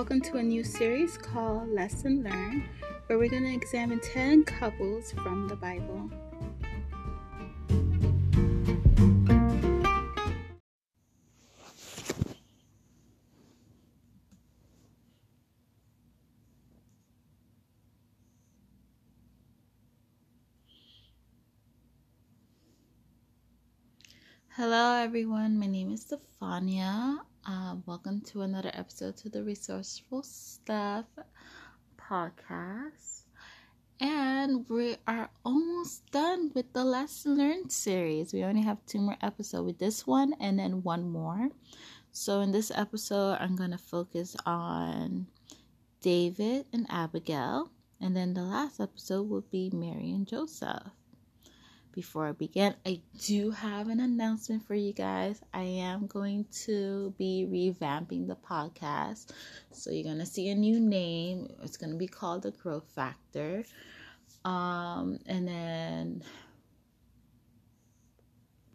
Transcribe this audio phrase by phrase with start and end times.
[0.00, 2.62] welcome to a new series called Lesson Learned,
[3.06, 6.08] where we're going to examine 10 couples from the Bible.
[24.48, 25.58] Hello, everyone.
[25.58, 27.18] My name is Stefania.
[27.46, 31.06] Uh, welcome to another episode to the Resourceful Stuff
[31.98, 33.22] podcast.
[33.98, 38.34] And we are almost done with the Lesson Learned series.
[38.34, 41.48] We only have two more episodes with this one and then one more.
[42.12, 45.26] So, in this episode, I'm going to focus on
[46.02, 47.70] David and Abigail.
[48.00, 50.92] And then the last episode will be Mary and Joseph
[51.92, 55.40] before I begin, I do have an announcement for you guys.
[55.52, 59.32] I am going to be revamping the podcast.
[59.72, 61.48] So you're going to see a new name.
[61.62, 63.64] It's going to be called The Growth Factor.
[64.44, 66.22] Um, and then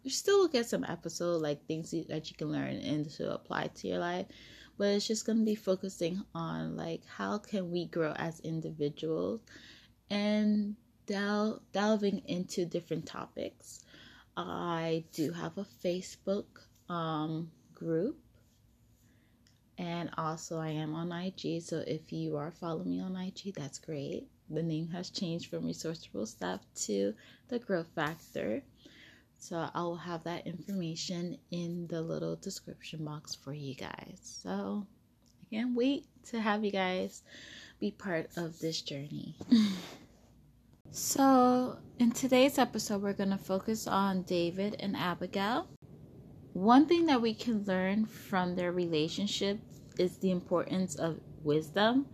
[0.02, 3.88] you still get some episode like things that you can learn and to apply to
[3.88, 4.26] your life
[4.78, 9.40] but it's just going to be focusing on like how can we grow as individuals
[10.10, 10.76] and
[11.06, 13.84] del- delving into different topics.
[14.36, 16.44] I do have a Facebook
[16.88, 18.18] um, group,
[19.78, 21.62] and also I am on IG.
[21.62, 24.28] So if you are following me on IG, that's great.
[24.50, 27.14] The name has changed from Resourceful Stuff to
[27.48, 28.62] the Growth Factor.
[29.38, 34.18] So I will have that information in the little description box for you guys.
[34.22, 34.86] So
[35.42, 37.22] I can't wait to have you guys
[37.80, 39.34] be part of this journey.
[40.90, 45.68] So, in today's episode, we're going to focus on David and Abigail.
[46.54, 49.58] One thing that we can learn from their relationship
[49.98, 52.06] is the importance of wisdom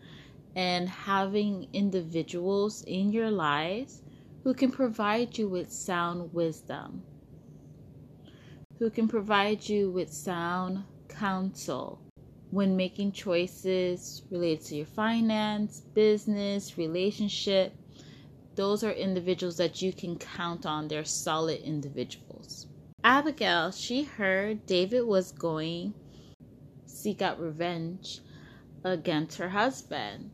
[0.57, 4.03] and having individuals in your lives
[4.43, 7.03] who can provide you with sound wisdom,
[8.79, 12.01] who can provide you with sound counsel
[12.51, 17.73] when making choices related to your finance, business, relationship,
[18.55, 20.89] those are individuals that you can count on.
[20.89, 22.67] They're solid individuals.
[23.05, 25.95] Abigail, she heard David was going
[26.87, 28.21] seek out revenge
[28.85, 30.31] against her husband.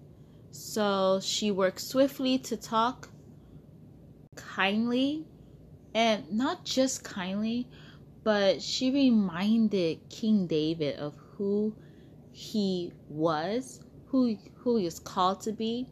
[0.50, 3.08] So she worked swiftly to talk
[4.34, 5.24] kindly
[5.94, 7.68] and not just kindly,
[8.22, 11.74] but she reminded King David of who
[12.32, 15.88] he was, who who he was called to be,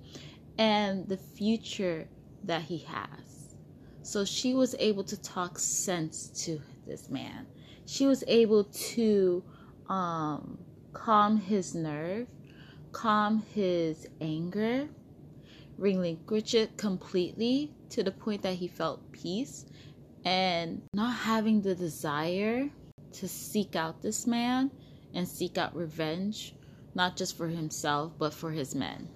[0.58, 2.08] and the future
[2.46, 3.54] that he has.
[4.02, 7.46] So she was able to talk sense to this man.
[7.86, 9.42] She was able to
[9.88, 10.58] um,
[10.92, 12.28] calm his nerve,
[12.92, 14.88] calm his anger,
[15.78, 19.66] relinquish it completely to the point that he felt peace
[20.24, 22.68] and not having the desire
[23.12, 24.70] to seek out this man
[25.14, 26.54] and seek out revenge,
[26.94, 29.08] not just for himself, but for his men.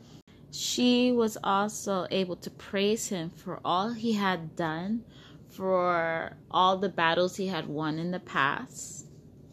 [0.53, 5.05] She was also able to praise him for all he had done,
[5.49, 9.07] for all the battles he had won in the past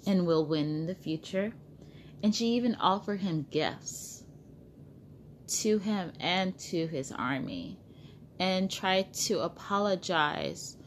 [0.05, 1.53] and will win in the future.
[2.23, 4.23] And she even offered him gifts
[5.47, 7.79] to him and to his army
[8.39, 10.77] and tried to apologize.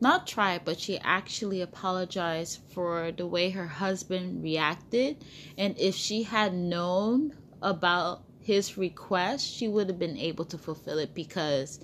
[0.00, 5.24] Not try, but she actually apologized for the way her husband reacted.
[5.56, 10.98] And if she had known about his request, she would have been able to fulfill
[10.98, 11.80] it because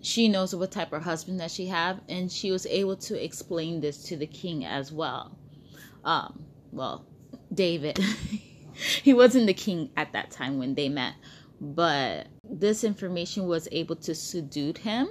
[0.00, 3.80] she knows what type of husband that she have and she was able to explain
[3.80, 5.36] this to the king as well.
[6.04, 7.06] Um well
[7.52, 7.98] david.
[9.02, 11.14] He wasn't the king at that time when they met
[11.60, 15.10] but this information was able to seduce him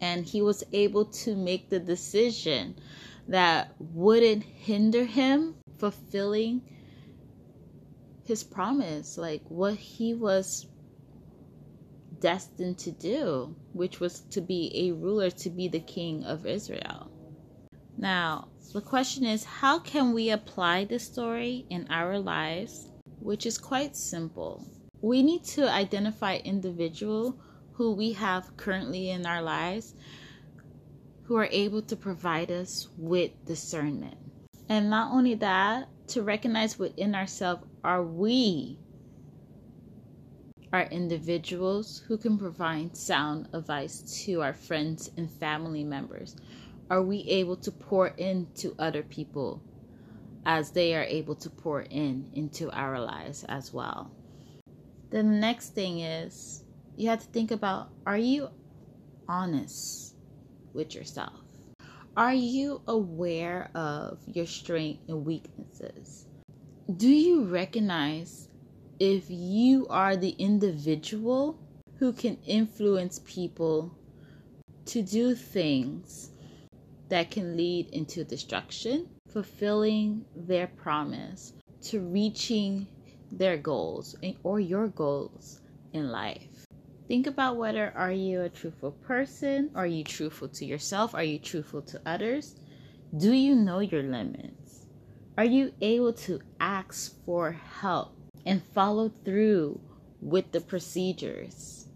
[0.00, 2.74] and he was able to make the decision
[3.28, 6.60] that wouldn't hinder him fulfilling
[8.30, 10.66] his promise, like what he was
[12.20, 17.10] destined to do, which was to be a ruler, to be the king of Israel.
[17.98, 22.92] Now, the question is how can we apply this story in our lives?
[23.18, 24.64] Which is quite simple.
[25.02, 27.36] We need to identify individual
[27.72, 29.94] who we have currently in our lives
[31.24, 34.18] who are able to provide us with discernment.
[34.68, 38.78] And not only that, to recognize within ourselves are we
[40.72, 46.36] are individuals who can provide sound advice to our friends and family members?
[46.88, 49.62] Are we able to pour into other people
[50.46, 54.10] as they are able to pour in into our lives as well.
[55.10, 56.64] The next thing is
[56.96, 58.48] you have to think about are you
[59.28, 60.14] honest
[60.72, 61.40] with yourself?
[62.16, 66.26] Are you aware of your strengths and weaknesses?
[66.96, 68.48] Do you recognize
[68.98, 71.56] if you are the individual
[71.98, 73.94] who can influence people
[74.86, 76.30] to do things
[77.08, 81.52] that can lead into destruction, fulfilling their promise,
[81.82, 82.88] to reaching
[83.30, 85.60] their goals or your goals
[85.92, 86.66] in life.
[87.06, 89.70] Think about whether are you a truthful person?
[89.76, 91.14] Are you truthful to yourself?
[91.14, 92.56] Are you truthful to others?
[93.16, 94.59] Do you know your limits?
[95.40, 98.14] Are you able to ask for help
[98.44, 99.80] and follow through
[100.20, 101.86] with the procedures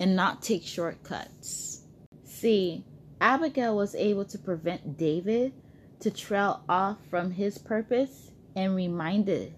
[0.00, 1.82] and not take shortcuts?
[2.24, 2.84] See,
[3.20, 5.52] Abigail was able to prevent David
[6.00, 9.54] to trail off from his purpose and reminded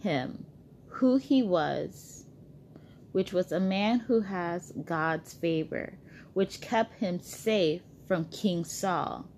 [0.00, 0.44] him
[0.88, 2.24] who he was,
[3.12, 6.00] which was a man who has God's favor,
[6.34, 9.28] which kept him safe from King Saul,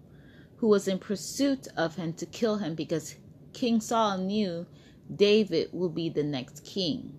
[0.59, 3.17] who was in pursuit of him to kill him because
[3.53, 4.67] King Saul knew
[5.15, 7.19] David will be the next king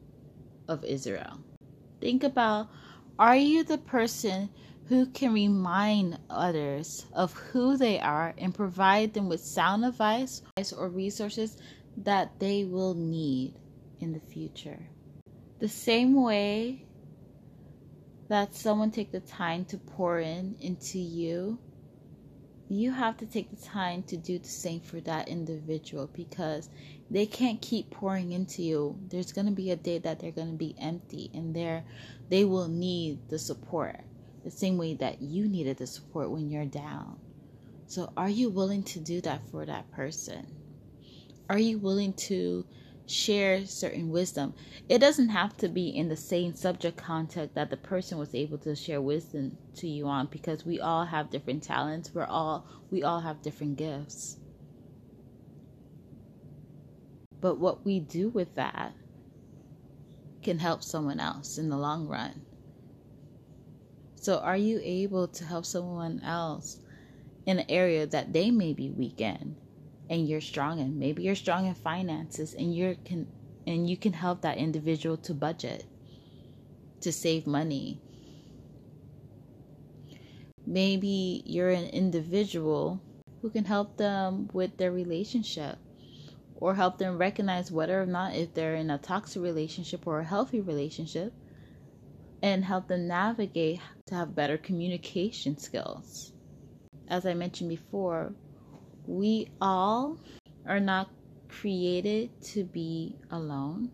[0.67, 1.39] of Israel.
[1.99, 2.69] Think about
[3.17, 4.49] are you the person
[4.87, 10.41] who can remind others of who they are and provide them with sound advice
[10.75, 11.57] or resources
[11.97, 13.53] that they will need
[13.99, 14.79] in the future.
[15.59, 16.85] The same way
[18.29, 21.59] that someone take the time to pour in into you,
[22.69, 26.69] you have to take the time to do the same for that individual because
[27.09, 28.97] they can't keep pouring into you.
[29.09, 31.83] There's going to be a day that they're going to be empty and they
[32.29, 34.01] they will need the support
[34.43, 37.17] the same way that you needed the support when you're down.
[37.87, 40.45] So, are you willing to do that for that person?
[41.49, 42.65] Are you willing to
[43.09, 44.53] share certain wisdom?
[44.87, 48.57] It doesn't have to be in the same subject context that the person was able
[48.59, 52.11] to share wisdom to you on because we all have different talents.
[52.13, 54.37] We're all we all have different gifts.
[57.41, 58.93] But what we do with that
[60.43, 62.41] can help someone else in the long run.
[64.15, 66.79] So, are you able to help someone else
[67.45, 69.55] in an area that they may be weak in
[70.09, 70.99] and you're strong in?
[70.99, 73.27] Maybe you're strong in finances and you can
[73.67, 75.85] and you can help that individual to budget,
[77.01, 77.99] to save money.
[80.65, 83.01] Maybe you're an individual
[83.41, 85.77] who can help them with their relationship
[86.55, 90.25] or help them recognize whether or not if they're in a toxic relationship or a
[90.25, 91.33] healthy relationship
[92.41, 96.33] and help them navigate to have better communication skills.
[97.07, 98.33] As I mentioned before,
[99.09, 100.19] we all
[100.67, 101.09] are not
[101.47, 103.89] created to be alone.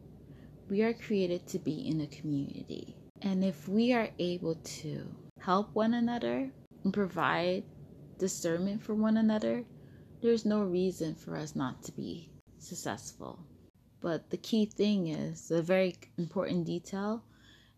[0.69, 2.97] We are created to be in a community.
[3.21, 5.07] And if we are able to
[5.39, 6.51] help one another
[6.83, 7.63] and provide
[8.19, 9.63] discernment for one another,
[10.21, 13.39] there's no reason for us not to be successful.
[14.01, 17.23] But the key thing is the very important detail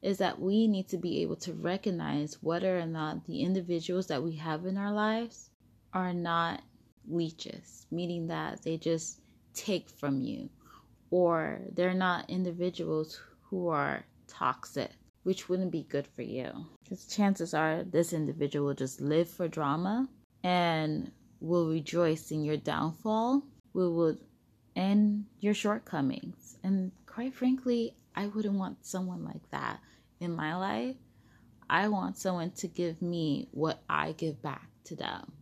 [0.01, 4.23] is that we need to be able to recognize whether or not the individuals that
[4.23, 5.51] we have in our lives
[5.93, 6.63] are not
[7.07, 9.21] leeches, meaning that they just
[9.53, 10.49] take from you,
[11.09, 14.91] or they're not individuals who are toxic,
[15.23, 16.51] which wouldn't be good for you.
[16.83, 20.07] Because chances are this individual will just live for drama
[20.43, 24.17] and will rejoice in your downfall, will, will
[24.75, 26.57] end your shortcomings.
[26.63, 29.79] And quite frankly, I wouldn't want someone like that
[30.19, 30.95] in my life.
[31.69, 35.33] I want someone to give me what I give back to them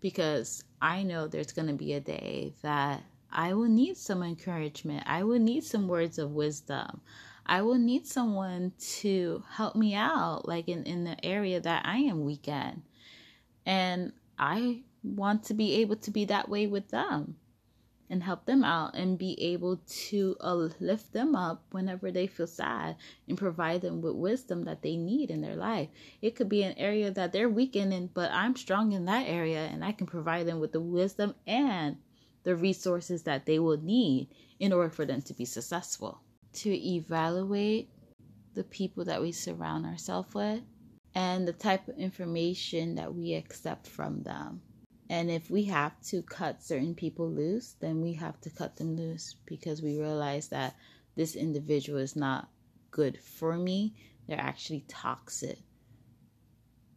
[0.00, 5.04] because I know there's going to be a day that I will need some encouragement.
[5.06, 7.00] I will need some words of wisdom.
[7.46, 11.98] I will need someone to help me out, like in, in the area that I
[11.98, 12.82] am weak in.
[13.64, 17.36] And I want to be able to be that way with them
[18.10, 22.46] and help them out and be able to uh, lift them up whenever they feel
[22.46, 22.96] sad
[23.28, 25.88] and provide them with wisdom that they need in their life.
[26.22, 29.66] It could be an area that they're weak in, but I'm strong in that area
[29.66, 31.96] and I can provide them with the wisdom and
[32.44, 36.20] the resources that they will need in order for them to be successful.
[36.54, 37.90] To evaluate
[38.54, 40.62] the people that we surround ourselves with
[41.14, 44.62] and the type of information that we accept from them
[45.10, 48.96] and if we have to cut certain people loose, then we have to cut them
[48.96, 50.76] loose because we realize that
[51.16, 52.48] this individual is not
[52.90, 53.94] good for me.
[54.26, 55.58] They're actually toxic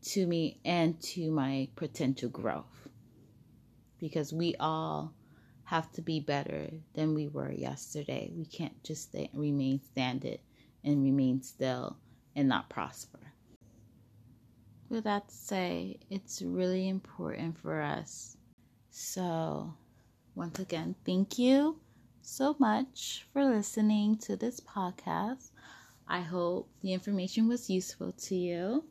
[0.04, 2.90] to me and to my potential growth.
[3.98, 5.14] Because we all
[5.64, 8.30] have to be better than we were yesterday.
[8.36, 10.40] We can't just stay, remain standing
[10.84, 11.96] and remain still
[12.36, 13.21] and not prosper.
[14.92, 18.36] With that to say, it's really important for us.
[18.90, 19.74] So,
[20.36, 21.80] once again, thank you
[22.22, 25.52] so much for listening to this podcast.
[26.10, 28.84] I hope the information was useful to you.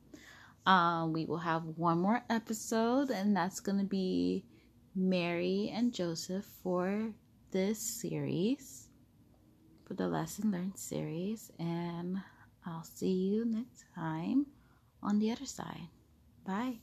[0.65, 4.47] Um, we will have one more episode, and that's going to be
[4.95, 7.13] Mary and Joseph for
[7.51, 8.89] this series,
[9.85, 11.51] for the Lesson Learned series.
[11.59, 12.23] And
[12.65, 14.47] I'll see you next time
[15.03, 15.89] on the other side.
[16.45, 16.79] Bye.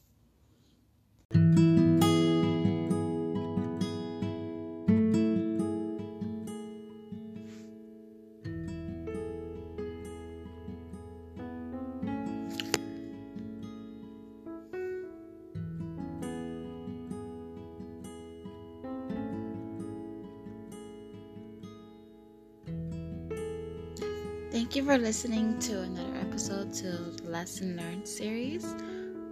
[24.49, 26.06] Thank you for listening to another
[26.37, 28.63] episode to Lesson Learned series.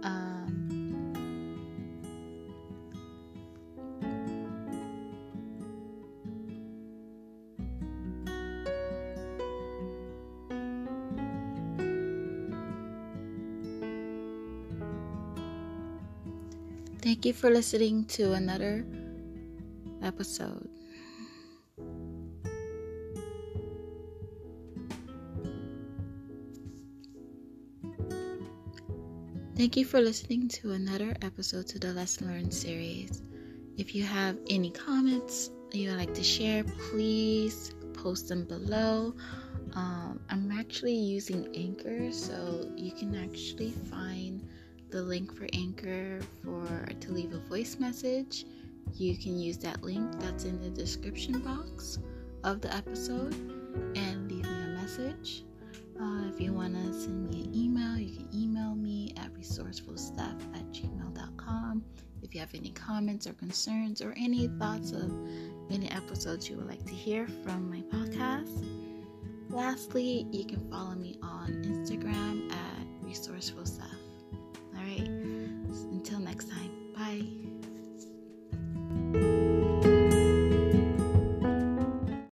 [0.02, 1.12] Um,
[17.02, 18.84] Thank you for listening to another
[20.02, 20.68] episode.
[29.56, 33.22] Thank you for listening to another episode to the Lesson Learned series.
[33.78, 39.14] If you have any comments you would like to share, please post them below.
[39.72, 44.46] Um, I'm actually using Anchor, so you can actually find
[44.90, 48.44] the link for Anchor for to leave a voice message.
[48.92, 51.98] You can use that link that's in the description box
[52.44, 53.32] of the episode
[53.96, 55.44] and leave me a message.
[55.98, 58.85] Uh, if you want to send me an email, you can email me
[59.18, 61.84] at resourcefulstuff at gmail.com.
[62.22, 65.12] If you have any comments or concerns or any thoughts of
[65.70, 68.66] any episodes you would like to hear from my podcast.
[69.48, 73.64] Lastly, you can follow me on Instagram at resourceful